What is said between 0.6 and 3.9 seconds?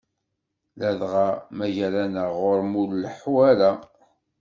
Ladɣa ma gar-aneɣ ɣur-m ur leḥḥu ara.